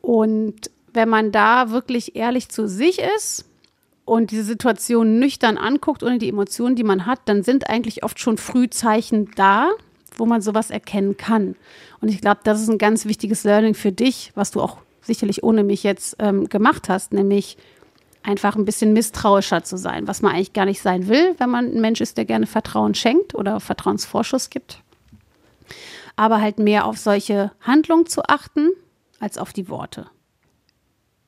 [0.00, 3.44] Und wenn man da wirklich ehrlich zu sich ist
[4.04, 8.18] und diese Situation nüchtern anguckt, ohne die Emotionen, die man hat, dann sind eigentlich oft
[8.18, 9.70] schon Frühzeichen da,
[10.16, 11.54] wo man sowas erkennen kann.
[12.00, 15.42] Und ich glaube, das ist ein ganz wichtiges Learning für dich, was du auch sicherlich
[15.42, 17.56] ohne mich jetzt ähm, gemacht hast, nämlich
[18.22, 21.66] einfach ein bisschen misstrauischer zu sein, was man eigentlich gar nicht sein will, wenn man
[21.66, 24.82] ein Mensch ist, der gerne Vertrauen schenkt oder Vertrauensvorschuss gibt.
[26.16, 28.70] Aber halt mehr auf solche Handlungen zu achten,
[29.20, 30.06] als auf die Worte.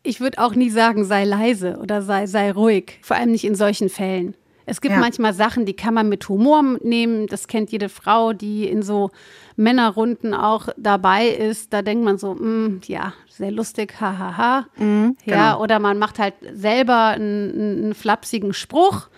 [0.02, 3.54] Ich würde auch nie sagen, sei leise oder sei, sei ruhig, vor allem nicht in
[3.54, 4.34] solchen Fällen.
[4.64, 5.00] Es gibt ja.
[5.00, 7.26] manchmal Sachen, die kann man mit Humor nehmen.
[7.26, 9.10] Das kennt jede Frau, die in so
[9.56, 11.72] Männerrunden auch dabei ist.
[11.72, 14.36] Da denkt man so, mm, ja, sehr lustig, hahaha.
[14.36, 14.82] Ha, ha.
[14.82, 15.62] mhm, ja, genau.
[15.62, 19.08] oder man macht halt selber einen, einen flapsigen Spruch.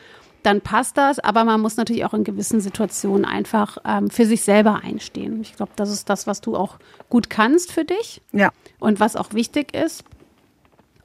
[0.44, 4.42] Dann passt das, aber man muss natürlich auch in gewissen Situationen einfach ähm, für sich
[4.42, 5.40] selber einstehen.
[5.40, 6.76] Ich glaube, das ist das, was du auch
[7.08, 8.20] gut kannst für dich.
[8.30, 8.52] Ja.
[8.78, 10.04] Und was auch wichtig ist.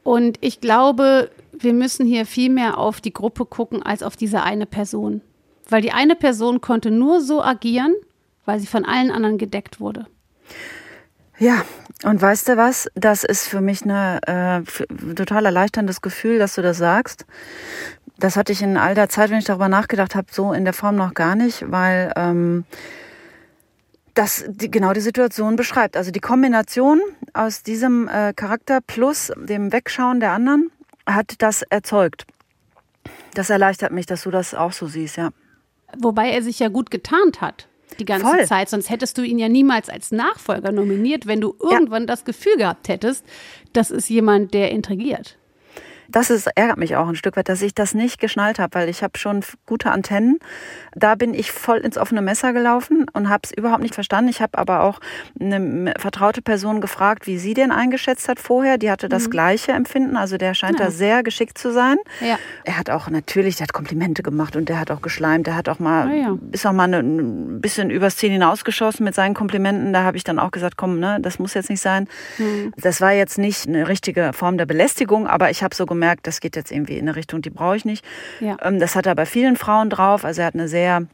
[0.04, 4.43] Und ich glaube, wir müssen hier viel mehr auf die Gruppe gucken als auf diese
[4.43, 5.21] eine Person.
[5.69, 7.95] Weil die eine Person konnte nur so agieren,
[8.43, 10.06] weil sie von allen anderen gedeckt wurde.
[11.39, 11.63] Ja,
[12.04, 12.89] und weißt du was?
[12.95, 14.62] Das ist für mich ein äh,
[15.15, 17.25] total erleichterndes Gefühl, dass du das sagst.
[18.17, 20.73] Das hatte ich in all der Zeit, wenn ich darüber nachgedacht habe, so in der
[20.73, 22.65] Form noch gar nicht, weil ähm,
[24.15, 25.95] das die, genau die Situation beschreibt.
[25.95, 26.99] Also die Kombination
[27.34, 30.71] aus diesem äh, Charakter plus dem Wegschauen der anderen
[31.06, 32.25] hat das erzeugt.
[33.34, 35.30] Das erleichtert mich, dass du das auch so siehst, ja.
[35.97, 37.68] Wobei er sich ja gut getarnt hat
[37.99, 38.45] die ganze Voll.
[38.45, 42.08] Zeit, sonst hättest du ihn ja niemals als Nachfolger nominiert, wenn du irgendwann ja.
[42.08, 43.25] das Gefühl gehabt hättest,
[43.73, 45.38] das ist jemand, der intrigiert
[46.10, 48.89] das ist, ärgert mich auch ein Stück weit, dass ich das nicht geschnallt habe, weil
[48.89, 50.39] ich habe schon gute Antennen.
[50.95, 54.30] Da bin ich voll ins offene Messer gelaufen und habe es überhaupt nicht verstanden.
[54.30, 55.00] Ich habe aber auch
[55.39, 58.78] eine vertraute Person gefragt, wie sie den eingeschätzt hat vorher.
[58.78, 59.32] Die hatte das mhm.
[59.32, 60.86] gleiche Empfinden, also der scheint ja.
[60.86, 61.98] da sehr geschickt zu sein.
[62.22, 62.38] Ja.
[62.63, 65.45] Er hat auch natürlich, der hat Komplimente gemacht und der hat auch geschleimt.
[65.45, 66.38] Der hat auch mal, oh ja.
[66.52, 69.93] ist auch mal ein bisschen übers Ziel hinausgeschossen mit seinen Komplimenten.
[69.93, 72.08] Da habe ich dann auch gesagt, komm, ne, das muss jetzt nicht sein.
[72.39, 72.74] Mhm.
[72.78, 76.28] Das war jetzt nicht eine richtige Form der Belästigung, aber ich habe so gemerkt, gemerkt,
[76.28, 78.06] das geht jetzt irgendwie in eine Richtung, die brauche ich nicht.
[78.40, 78.58] Ja.
[78.62, 80.24] Ähm, das hat er bei vielen Frauen drauf.
[80.24, 81.08] Also er hat eine sehr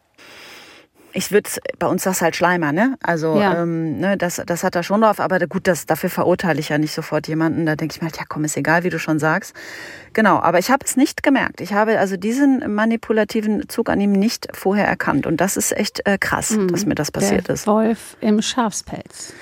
[1.15, 2.97] ich würde bei uns das halt Schleimer, ne?
[3.01, 3.61] Also ja.
[3.61, 6.77] ähm, ne, das, das hat er schon drauf, aber gut, das, dafür verurteile ich ja
[6.77, 7.65] nicht sofort jemanden.
[7.65, 9.55] Da denke ich mir halt, ja komm, ist egal, wie du schon sagst.
[10.11, 11.61] Genau, aber ich habe es nicht gemerkt.
[11.61, 15.25] Ich habe also diesen manipulativen Zug an ihm nicht vorher erkannt.
[15.25, 16.67] Und das ist echt äh, krass, mhm.
[16.67, 17.65] dass mir das passiert Der ist.
[17.65, 19.33] Wolf im Schafspelz.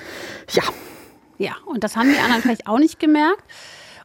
[0.51, 0.63] Ja.
[1.39, 3.43] Ja, und das haben die anderen vielleicht auch nicht gemerkt.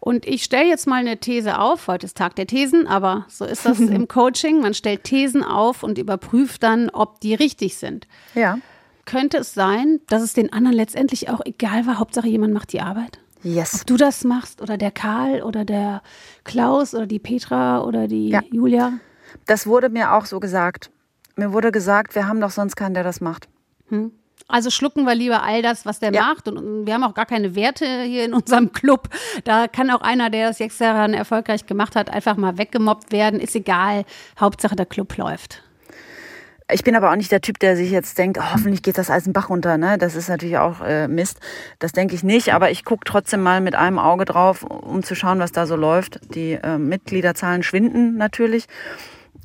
[0.09, 1.87] Und ich stelle jetzt mal eine These auf.
[1.87, 4.63] Heute ist Tag der Thesen, aber so ist das im Coaching.
[4.63, 8.09] Man stellt Thesen auf und überprüft dann, ob die richtig sind.
[8.35, 8.57] Ja.
[9.05, 12.81] Könnte es sein, dass es den anderen letztendlich auch egal war, Hauptsache jemand macht die
[12.81, 13.19] Arbeit?
[13.43, 13.75] Yes.
[13.75, 16.01] Ob du das machst oder der Karl oder der
[16.43, 18.41] Klaus oder die Petra oder die ja.
[18.51, 18.95] Julia?
[19.45, 20.91] Das wurde mir auch so gesagt.
[21.37, 23.47] Mir wurde gesagt, wir haben doch sonst keinen, der das macht.
[23.91, 24.13] Hm.
[24.47, 26.23] Also schlucken wir lieber all das, was der ja.
[26.23, 26.49] macht.
[26.49, 29.09] Und wir haben auch gar keine Werte hier in unserem Club.
[29.45, 33.41] Da kann auch einer, der das sechs Jahre erfolgreich gemacht hat, einfach mal weggemobbt werden.
[33.41, 34.05] Ist egal.
[34.39, 35.63] Hauptsache der Club läuft.
[36.71, 39.09] Ich bin aber auch nicht der Typ, der sich jetzt denkt, oh, hoffentlich geht das
[39.09, 39.79] alles im Bach runter.
[39.79, 39.97] Ne?
[39.97, 41.41] Das ist natürlich auch äh, Mist.
[41.79, 42.53] Das denke ich nicht.
[42.53, 45.77] Aber ich gucke trotzdem mal mit einem Auge drauf, um zu schauen, was da so
[45.77, 46.21] läuft.
[46.35, 48.67] Die äh, Mitgliederzahlen schwinden natürlich.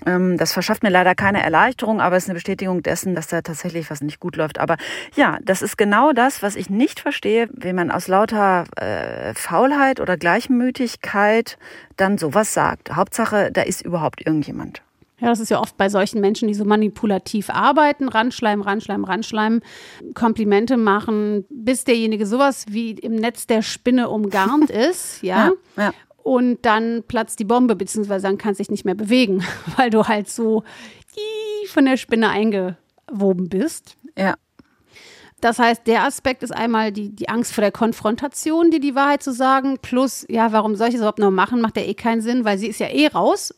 [0.05, 3.41] Ähm, das verschafft mir leider keine Erleichterung, aber es ist eine Bestätigung dessen, dass da
[3.41, 4.59] tatsächlich was nicht gut läuft.
[4.59, 4.77] Aber
[5.15, 9.99] ja, das ist genau das, was ich nicht verstehe, wenn man aus lauter äh, Faulheit
[9.99, 11.57] oder Gleichmütigkeit
[11.97, 12.95] dann sowas sagt.
[12.95, 14.81] Hauptsache, da ist überhaupt irgendjemand.
[15.19, 19.61] Ja, das ist ja oft bei solchen Menschen, die so manipulativ arbeiten, ranschleimen, ranschleimen, ranschleimen,
[20.15, 25.51] Komplimente machen, bis derjenige sowas wie im Netz der Spinne umgarnt ist, ja.
[25.77, 29.43] ja, ja und dann platzt die Bombe, beziehungsweise dann kannst du dich nicht mehr bewegen,
[29.77, 30.63] weil du halt so
[31.67, 33.97] von der Spinne eingewoben bist.
[34.17, 34.35] Ja.
[35.41, 39.21] Das heißt, der Aspekt ist einmal die, die Angst vor der Konfrontation, dir die Wahrheit
[39.21, 41.59] zu sagen, plus, ja, warum soll ich das überhaupt noch machen?
[41.59, 43.53] Macht ja eh keinen Sinn, weil sie ist ja eh raus.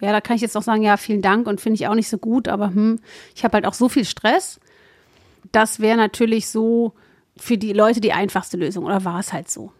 [0.00, 2.08] Ja, da kann ich jetzt auch sagen, ja, vielen Dank und finde ich auch nicht
[2.08, 3.00] so gut, aber hm,
[3.34, 4.58] ich habe halt auch so viel Stress.
[5.52, 6.94] Das wäre natürlich so
[7.36, 9.72] für die Leute die einfachste Lösung, oder war es halt so?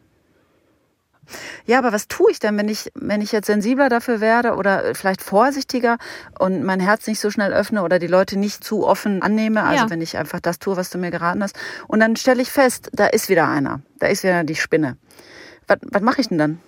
[1.67, 4.95] Ja, aber was tue ich denn, wenn ich, wenn ich jetzt sensibler dafür werde oder
[4.95, 5.99] vielleicht vorsichtiger
[6.39, 9.63] und mein Herz nicht so schnell öffne oder die Leute nicht zu offen annehme?
[9.63, 9.91] Also ja.
[9.91, 11.57] wenn ich einfach das tue, was du mir geraten hast.
[11.89, 13.81] Und dann stelle ich fest, da ist wieder einer.
[13.99, 14.97] Da ist wieder die Spinne.
[15.67, 16.59] Was, was mache ich denn dann?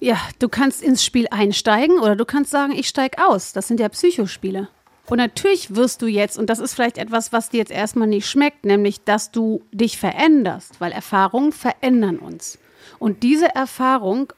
[0.00, 3.52] Ja, du kannst ins Spiel einsteigen oder du kannst sagen, ich steige aus.
[3.52, 4.68] Das sind ja Psychospiele.
[5.06, 8.26] Und natürlich wirst du jetzt, und das ist vielleicht etwas, was dir jetzt erstmal nicht
[8.28, 12.58] schmeckt, nämlich, dass du dich veränderst, weil Erfahrungen verändern uns.
[13.04, 14.32] Und diese Erfahrung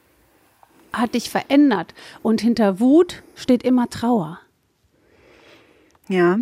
[0.92, 1.94] hat dich verändert.
[2.24, 4.40] Und hinter Wut steht immer Trauer.
[6.09, 6.40] Ja.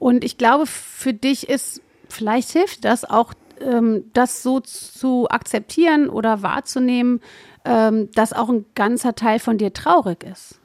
[0.00, 6.08] Und ich glaube, für dich ist, vielleicht hilft das auch ähm, das so zu akzeptieren
[6.08, 7.20] oder wahrzunehmen,
[7.64, 10.58] ähm, dass auch ein ganzer Teil von dir traurig ist.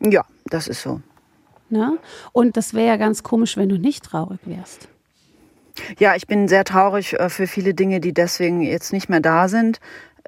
[0.00, 1.00] Ja, das ist so.
[1.70, 1.96] Ne?
[2.32, 4.90] Und das wäre ja ganz komisch, wenn du nicht traurig wärst.
[5.98, 9.48] Ja, ich bin sehr traurig äh, für viele Dinge, die deswegen jetzt nicht mehr da
[9.48, 9.80] sind.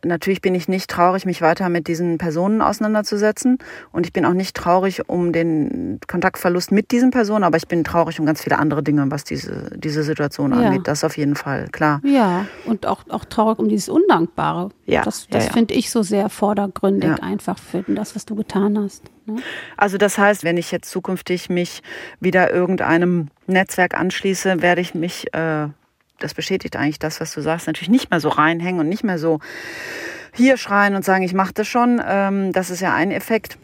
[0.05, 3.59] Natürlich bin ich nicht traurig, mich weiter mit diesen Personen auseinanderzusetzen.
[3.93, 7.85] Und ich bin auch nicht traurig um den Kontaktverlust mit diesen Personen, aber ich bin
[7.85, 10.59] traurig um ganz viele andere Dinge, was diese, diese Situation ja.
[10.69, 10.89] angeht.
[10.89, 12.01] Das auf jeden Fall, klar.
[12.05, 14.71] Ja, und auch, auch traurig um dieses Undankbare.
[14.87, 15.03] Ja.
[15.03, 15.53] Das, das ja, ja.
[15.53, 17.17] finde ich so sehr vordergründig ja.
[17.17, 19.05] einfach für das, was du getan hast.
[19.27, 19.37] Ne?
[19.77, 21.83] Also das heißt, wenn ich jetzt zukünftig mich
[22.21, 25.69] wieder irgendeinem Netzwerk anschließe, werde ich mich äh,
[26.23, 29.19] das bestätigt eigentlich das, was du sagst, natürlich nicht mehr so reinhängen und nicht mehr
[29.19, 29.41] so
[30.35, 32.01] hier schreien und sagen, ich mache das schon.
[32.05, 33.59] Ähm, das ist ja ein Effekt.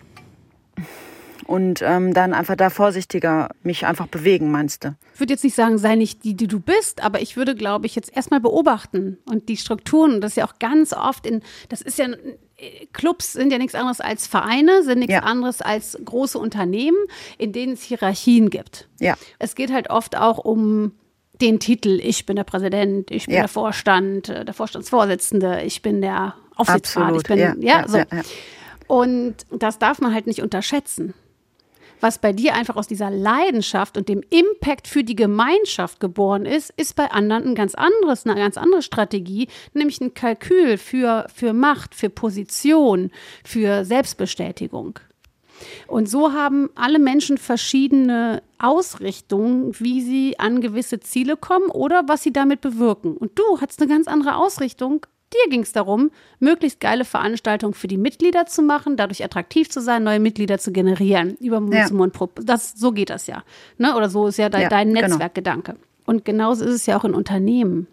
[1.47, 4.97] Und ähm, dann einfach da vorsichtiger mich einfach bewegen, meinst du?
[5.15, 7.87] Ich würde jetzt nicht sagen, sei nicht die, die du bist, aber ich würde, glaube
[7.87, 11.43] ich, jetzt erstmal beobachten und die Strukturen, und das ist ja auch ganz oft in,
[11.69, 12.09] das ist ja
[12.93, 15.21] Clubs sind ja nichts anderes als Vereine, sind nichts ja.
[15.21, 16.97] anderes als große Unternehmen,
[17.39, 18.89] in denen es Hierarchien gibt.
[18.99, 19.15] Ja.
[19.39, 20.93] Es geht halt oft auch um
[21.41, 23.43] den Titel, ich bin der Präsident, ich bin ja.
[23.43, 27.99] der Vorstand, äh, der Vorstandsvorsitzende, ich bin der Aufsichtsrat, ich bin, ja, ja, so.
[28.89, 31.15] Und das darf man halt nicht unterschätzen.
[32.01, 36.73] Was bei dir einfach aus dieser Leidenschaft und dem Impact für die Gemeinschaft geboren ist,
[36.77, 41.53] ist bei anderen ein ganz anderes, eine ganz andere Strategie, nämlich ein Kalkül für, für
[41.53, 43.11] Macht, für Position,
[43.45, 44.99] für Selbstbestätigung.
[45.87, 52.23] Und so haben alle Menschen verschiedene Ausrichtungen, wie sie an gewisse Ziele kommen oder was
[52.23, 53.17] sie damit bewirken.
[53.17, 55.07] Und du hast eine ganz andere Ausrichtung.
[55.33, 59.81] Dir ging es darum, möglichst geile Veranstaltungen für die Mitglieder zu machen, dadurch attraktiv zu
[59.81, 61.87] sein, neue Mitglieder zu generieren, über Mund ja.
[61.87, 62.17] zu Mund.
[62.45, 63.43] Das, so geht das ja.
[63.77, 63.97] Ne?
[63.97, 65.09] Oder so ist ja, de ja dein genau.
[65.09, 65.73] Netzwerkgedanke.
[65.73, 65.85] Genau.
[66.07, 67.89] Und genauso ist es ja auch in Unternehmen.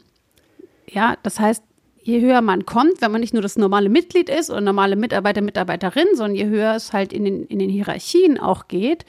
[0.88, 1.64] Ja, das heißt,
[2.04, 5.42] je höher man kommt, wenn man nicht nur das normale Mitglied ist oder normale Mitarbeiter,
[5.42, 9.06] Mitarbeiterin, sondern je höher es halt in den, in den Hierarchien auch geht,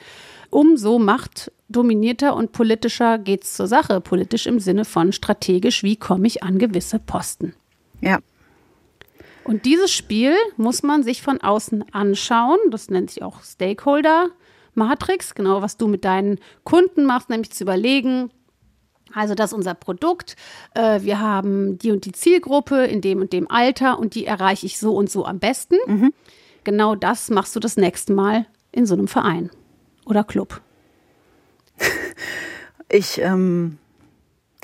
[0.49, 4.01] umso machtdominierter und politischer geht es zur Sache.
[4.01, 7.53] Politisch im Sinne von strategisch, wie komme ich an gewisse Posten.
[8.01, 8.19] Ja.
[9.43, 12.57] Und dieses Spiel muss man sich von außen anschauen.
[12.71, 14.29] Das nennt sich auch Stakeholder
[14.73, 18.31] Matrix, genau was du mit deinen Kunden machst, nämlich zu überlegen,
[19.15, 20.35] also das ist unser Produkt.
[20.73, 24.65] Äh, wir haben die und die Zielgruppe in dem und dem Alter und die erreiche
[24.65, 25.77] ich so und so am besten.
[25.87, 26.13] Mhm.
[26.63, 29.49] Genau das machst du das nächste Mal in so einem Verein
[30.05, 30.61] oder Club.
[32.87, 33.79] Ich, ähm,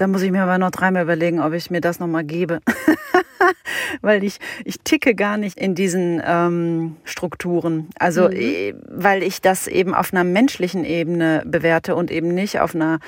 [0.01, 2.59] da muss ich mir aber noch dreimal überlegen, ob ich mir das nochmal gebe.
[4.01, 7.87] weil ich, ich ticke gar nicht in diesen ähm, Strukturen.
[7.99, 8.35] Also, mhm.
[8.35, 12.99] Eh, weil ich das eben auf einer menschlichen Ebene bewerte und eben nicht auf einer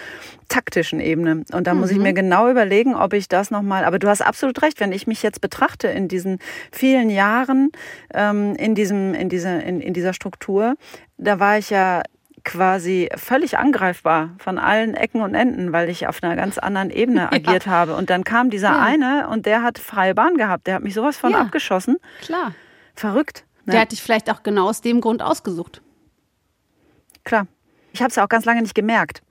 [0.50, 1.44] taktischen Ebene.
[1.52, 1.80] Und da mhm.
[1.80, 2.04] muss ich mhm.
[2.04, 5.24] mir genau überlegen, ob ich das nochmal, aber du hast absolut recht, wenn ich mich
[5.24, 6.38] jetzt betrachte in diesen
[6.72, 7.72] vielen Jahren
[8.14, 10.76] ähm, in, diesem, in, diese, in, in dieser Struktur,
[11.18, 12.04] da war ich ja
[12.44, 17.32] quasi völlig angreifbar von allen Ecken und Enden, weil ich auf einer ganz anderen Ebene
[17.32, 17.72] agiert ja.
[17.72, 17.96] habe.
[17.96, 18.80] Und dann kam dieser ja.
[18.80, 20.68] eine und der hat freie Bahn gehabt.
[20.68, 21.40] Der hat mich sowas von ja.
[21.40, 21.98] abgeschossen.
[22.22, 22.54] Klar.
[22.96, 23.46] Verrückt.
[23.66, 23.74] Ne?
[23.74, 25.82] Der hat dich vielleicht auch genau aus dem Grund ausgesucht.
[27.24, 27.48] Klar.
[27.94, 29.22] Ich habe es ja auch ganz lange nicht gemerkt.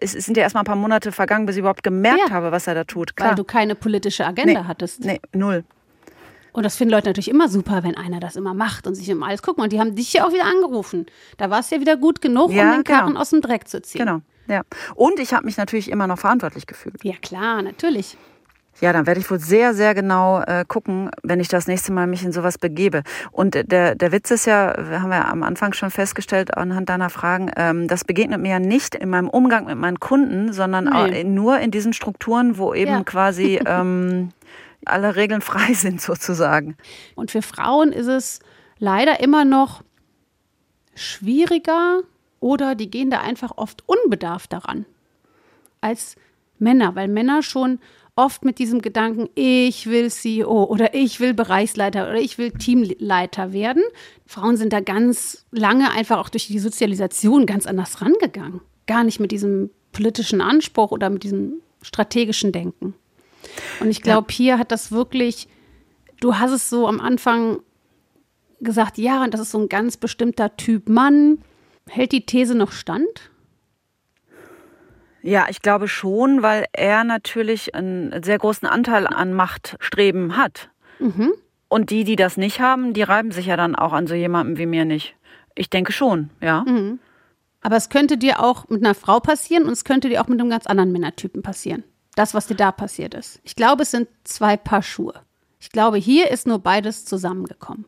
[0.00, 2.66] Es, sind ja erst mal ein paar Monate vergangen, bis ich überhaupt gemerkt habe, was
[2.66, 3.14] er da tut.
[3.16, 3.30] Klar.
[3.30, 5.04] Weil du keine politische Agenda nee, hattest.
[5.04, 5.64] Nee, null.
[6.56, 9.22] Und das finden Leute natürlich immer super, wenn einer das immer macht und sich um
[9.22, 9.60] alles guckt.
[9.60, 11.04] Und die haben dich ja auch wieder angerufen.
[11.36, 13.20] Da war es ja wieder gut genug, ja, um den Karren genau.
[13.20, 13.98] aus dem Dreck zu ziehen.
[13.98, 14.62] Genau, ja.
[14.94, 17.04] Und ich habe mich natürlich immer noch verantwortlich gefühlt.
[17.04, 18.16] Ja, klar, natürlich.
[18.80, 22.06] Ja, dann werde ich wohl sehr, sehr genau äh, gucken, wenn ich das nächste Mal
[22.06, 23.02] mich in sowas begebe.
[23.32, 27.50] Und der, der Witz ist ja, haben wir am Anfang schon festgestellt anhand deiner Fragen,
[27.56, 31.22] ähm, das begegnet mir ja nicht in meinem Umgang mit meinen Kunden, sondern nee.
[31.22, 33.04] nur in diesen Strukturen, wo eben ja.
[33.04, 34.30] quasi ähm,
[34.86, 36.76] alle Regeln frei sind sozusagen.
[37.14, 38.40] Und für Frauen ist es
[38.78, 39.82] leider immer noch
[40.94, 42.00] schwieriger
[42.40, 44.86] oder die gehen da einfach oft unbedarft daran
[45.80, 46.16] als
[46.58, 47.78] Männer, weil Männer schon
[48.16, 53.52] oft mit diesem Gedanken, ich will CEO oder ich will Bereichsleiter oder ich will Teamleiter
[53.52, 53.82] werden.
[54.26, 58.62] Frauen sind da ganz lange einfach auch durch die Sozialisation ganz anders rangegangen.
[58.86, 62.94] Gar nicht mit diesem politischen Anspruch oder mit diesem strategischen Denken.
[63.80, 64.36] Und ich glaube, ja.
[64.36, 65.48] hier hat das wirklich,
[66.20, 67.60] du hast es so am Anfang
[68.60, 71.38] gesagt, ja, das ist so ein ganz bestimmter Typ Mann.
[71.88, 73.30] Hält die These noch stand?
[75.22, 80.70] Ja, ich glaube schon, weil er natürlich einen sehr großen Anteil an Machtstreben hat.
[81.00, 81.32] Mhm.
[81.68, 84.56] Und die, die das nicht haben, die reiben sich ja dann auch an so jemandem
[84.56, 85.16] wie mir nicht.
[85.56, 86.64] Ich denke schon, ja.
[86.66, 87.00] Mhm.
[87.60, 90.40] Aber es könnte dir auch mit einer Frau passieren und es könnte dir auch mit
[90.40, 91.82] einem ganz anderen Männertypen passieren.
[92.16, 93.40] Das, was dir da passiert ist.
[93.44, 95.14] Ich glaube, es sind zwei Paar Schuhe.
[95.60, 97.84] Ich glaube, hier ist nur beides zusammengekommen.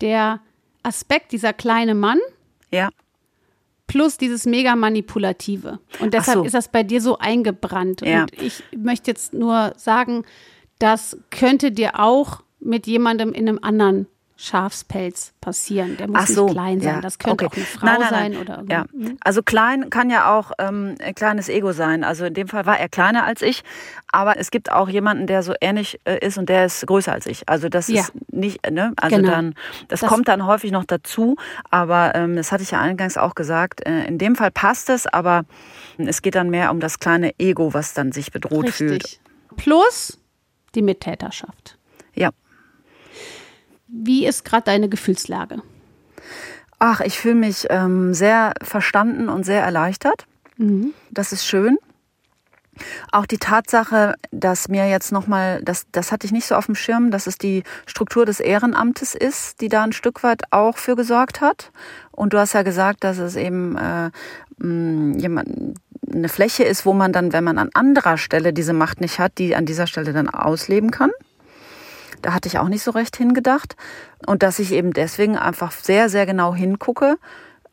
[0.00, 0.40] Der
[0.82, 2.18] Aspekt, dieser kleine Mann,
[2.70, 2.88] Ja.
[3.86, 5.78] plus dieses mega manipulative.
[6.00, 6.44] Und deshalb so.
[6.44, 8.00] ist das bei dir so eingebrannt.
[8.02, 8.22] Ja.
[8.22, 10.24] Und ich möchte jetzt nur sagen,
[10.78, 14.06] das könnte dir auch mit jemandem in einem anderen
[14.44, 15.96] Schafspelz passieren.
[15.96, 16.94] Der muss so, nicht klein sein.
[16.96, 17.00] ja.
[17.00, 17.52] Das könnte okay.
[17.52, 18.40] auch eine Frau nein, nein, sein nein.
[18.40, 18.84] oder ja.
[18.92, 19.16] Mhm.
[19.22, 22.02] Also klein kann ja auch ähm, ein kleines Ego sein.
[22.02, 23.62] Also in dem Fall war er kleiner als ich,
[24.10, 27.26] aber es gibt auch jemanden, der so ähnlich äh, ist und der ist größer als
[27.26, 27.48] ich.
[27.48, 28.00] Also das Ja.
[28.02, 28.92] ist nicht, ne?
[28.96, 29.30] Also Genau.
[29.30, 29.54] dann,
[29.88, 31.36] das, Das- kommt dann häufig noch dazu.
[31.70, 33.86] Aber ähm, das hatte ich ja eingangs auch gesagt.
[33.86, 35.44] Äh, in dem Fall passt es, aber
[35.98, 39.04] es geht dann mehr um das kleine Ego, was dann sich bedroht fühlt.
[39.04, 39.20] Richtig.
[39.56, 40.18] Plus
[40.74, 41.78] die Mittäterschaft.
[42.14, 42.30] Ja.
[43.92, 45.62] Wie ist gerade deine Gefühlslage?
[46.78, 50.26] Ach, ich fühle mich ähm, sehr verstanden und sehr erleichtert.
[51.10, 51.78] Das ist schön.
[53.10, 56.74] Auch die Tatsache, dass mir jetzt nochmal, das, das hatte ich nicht so auf dem
[56.74, 60.96] Schirm, dass es die Struktur des Ehrenamtes ist, die da ein Stück weit auch für
[60.96, 61.70] gesorgt hat.
[62.12, 64.10] Und du hast ja gesagt, dass es eben äh,
[64.56, 65.78] mh, jemand,
[66.10, 69.36] eine Fläche ist, wo man dann, wenn man an anderer Stelle diese Macht nicht hat,
[69.36, 71.10] die an dieser Stelle dann ausleben kann.
[72.22, 73.76] Da hatte ich auch nicht so recht hingedacht.
[74.26, 77.18] Und dass ich eben deswegen einfach sehr, sehr genau hingucke,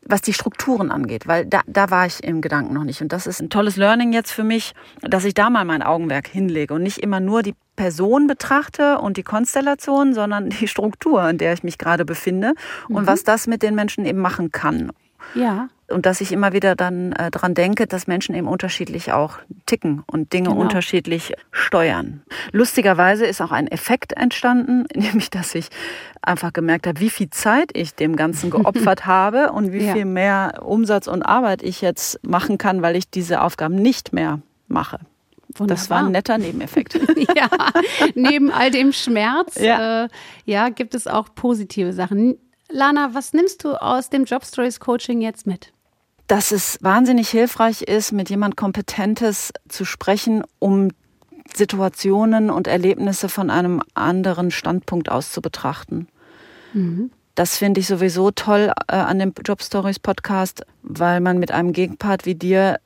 [0.02, 3.02] was die Strukturen angeht, weil da, da war ich im Gedanken noch nicht.
[3.02, 6.26] Und das ist ein tolles Learning jetzt für mich, dass ich da mal mein Augenwerk
[6.26, 11.38] hinlege und nicht immer nur die Person betrachte und die Konstellation, sondern die Struktur, in
[11.38, 12.54] der ich mich gerade befinde
[12.88, 14.92] und was das mit den Menschen eben machen kann.
[15.34, 15.68] Ja.
[15.90, 20.02] Und dass ich immer wieder dann äh, dran denke, dass Menschen eben unterschiedlich auch ticken
[20.06, 20.60] und Dinge Genau.
[20.60, 22.22] unterschiedlich steuern.
[22.52, 25.68] Lustigerweise ist auch ein Effekt entstanden, nämlich dass ich
[26.22, 29.94] einfach gemerkt habe, wie viel Zeit ich dem Ganzen geopfert habe und wie Ja.
[29.94, 34.40] viel mehr Umsatz und Arbeit ich jetzt machen kann, weil ich diese Aufgaben nicht mehr
[34.68, 35.00] mache.
[35.58, 36.10] Das war ein Wunderbar.
[36.10, 36.94] netter Nebeneffekt.
[37.36, 37.48] ja,
[38.14, 40.04] neben all dem Schmerz, Ja.
[40.04, 40.08] Äh,
[40.44, 42.36] ja, gibt es auch positive Sachen.
[42.70, 45.72] Lana, was nimmst du aus dem Job Stories Coaching jetzt mit?
[46.30, 50.92] Dass es wahnsinnig hilfreich ist, mit jemand Kompetentes zu sprechen, um
[51.56, 56.06] Situationen und Erlebnisse von einem anderen Standpunkt aus zu betrachten.
[57.34, 61.72] Das finde ich sowieso toll äh, an dem Job Stories Podcast, weil man mit einem
[61.72, 62.78] Gegenpart wie dir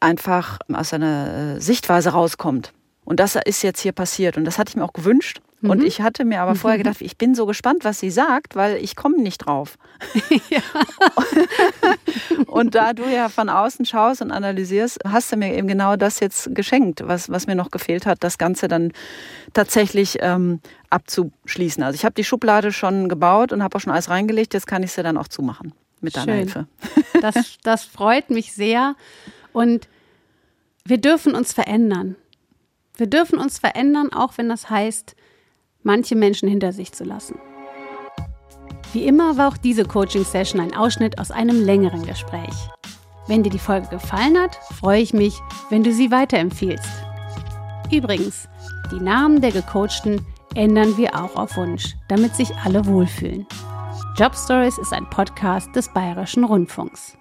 [0.00, 2.72] einfach aus einer äh, Sichtweise rauskommt.
[3.04, 4.36] Und das ist jetzt hier passiert.
[4.36, 5.40] Und das hatte ich mir auch gewünscht.
[5.60, 8.76] Und ich hatte mir aber vorher gedacht, ich bin so gespannt, was sie sagt, weil
[8.76, 9.76] ich komme nicht drauf.
[12.46, 16.20] Und da du ja von außen schaust und analysierst, hast du mir eben genau das
[16.20, 18.92] jetzt geschenkt, was, was mir noch gefehlt hat, das Ganze dann
[19.52, 21.82] tatsächlich ähm, abzuschließen.
[21.82, 24.82] Also ich habe die Schublade schon gebaut und habe auch schon alles reingelegt, jetzt kann
[24.82, 26.38] ich sie dann auch zumachen mit deiner Schön.
[26.38, 26.66] Hilfe.
[27.20, 28.94] Das, das freut mich sehr.
[29.52, 29.88] Und
[30.84, 32.14] wir dürfen uns verändern.
[32.96, 35.16] Wir dürfen uns verändern, auch wenn das heißt,
[35.88, 37.38] manche Menschen hinter sich zu lassen.
[38.92, 42.54] Wie immer war auch diese Coaching-Session ein Ausschnitt aus einem längeren Gespräch.
[43.26, 46.88] Wenn dir die Folge gefallen hat, freue ich mich, wenn du sie weiterempfiehlst.
[47.90, 48.48] Übrigens,
[48.92, 50.20] die Namen der Gecoachten
[50.54, 53.46] ändern wir auch auf Wunsch, damit sich alle wohlfühlen.
[54.18, 57.16] Job Stories ist ein Podcast des Bayerischen Rundfunks.